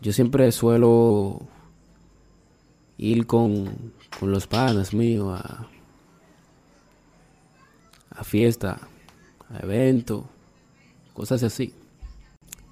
Yo 0.00 0.12
siempre 0.12 0.50
suelo 0.52 1.40
ir 2.98 3.26
con, 3.26 3.92
con 4.18 4.30
los 4.30 4.46
panas 4.46 4.94
míos 4.94 5.40
a, 5.40 5.68
a 8.10 8.24
fiesta, 8.24 8.80
a 9.50 9.58
eventos, 9.60 10.24
cosas 11.14 11.42
así. 11.42 11.74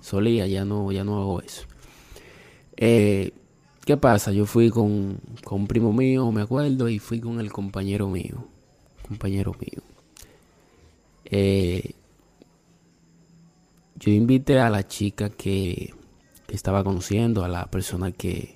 Solía, 0.00 0.46
ya 0.46 0.64
no, 0.64 0.92
ya 0.92 1.02
no 1.02 1.20
hago 1.20 1.40
eso. 1.42 1.66
Eh, 2.76 3.32
¿Qué 3.84 3.96
pasa? 3.96 4.32
Yo 4.32 4.46
fui 4.46 4.70
con, 4.70 5.18
con 5.44 5.62
un 5.62 5.66
primo 5.66 5.92
mío, 5.92 6.30
me 6.32 6.42
acuerdo, 6.42 6.88
y 6.88 6.98
fui 6.98 7.20
con 7.20 7.40
el 7.40 7.52
compañero 7.52 8.08
mío. 8.08 8.46
Compañero 9.06 9.52
mío. 9.60 9.82
Eh, 11.24 11.92
yo 13.96 14.12
invité 14.12 14.60
a 14.60 14.70
la 14.70 14.86
chica 14.86 15.30
que, 15.30 15.94
que 15.94 15.95
estaba 16.48 16.84
conociendo, 16.84 17.44
a 17.44 17.48
la 17.48 17.66
persona 17.66 18.12
que, 18.12 18.55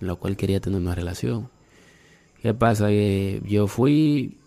La 0.00 0.14
cual 0.14 0.36
quería 0.36 0.60
tener 0.60 0.80
una 0.80 0.94
relación. 0.94 1.48
¿Qué 2.42 2.54
pasa? 2.54 2.88
Que 2.88 3.42
yo 3.44 3.66
fui 3.66 4.38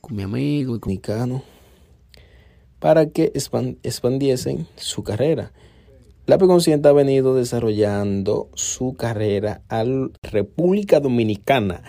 con 0.00 0.16
mi 0.16 0.22
amigo 0.22 0.76
y 0.76 0.80
con 0.80 0.90
dominicano 0.92 1.42
para 2.78 3.06
que 3.10 3.32
expan- 3.32 3.76
expandiesen 3.82 4.66
su 4.76 5.02
carrera. 5.02 5.52
La 6.26 6.38
Consciente 6.38 6.88
ha 6.88 6.92
venido 6.92 7.34
desarrollando 7.34 8.50
su 8.54 8.94
carrera 8.94 9.62
a 9.68 9.84
República 10.22 11.00
Dominicana. 11.00 11.82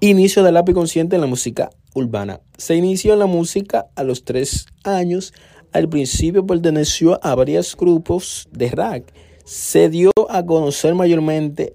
Inicio 0.00 0.42
de 0.42 0.52
Lápiz 0.52 0.74
Consciente 0.74 1.14
en 1.14 1.22
la 1.22 1.28
música 1.28 1.70
urbana. 1.94 2.40
Se 2.58 2.74
inició 2.74 3.12
en 3.12 3.20
la 3.20 3.26
música 3.26 3.86
a 3.94 4.02
los 4.02 4.24
tres 4.24 4.66
años. 4.84 5.32
Al 5.72 5.88
principio 5.88 6.44
perteneció 6.46 7.24
a 7.24 7.34
varios 7.34 7.76
grupos 7.76 8.48
de 8.50 8.70
rap. 8.70 9.08
Se 9.44 9.88
dio 9.88 10.10
a 10.28 10.44
conocer 10.44 10.94
mayormente 10.94 11.74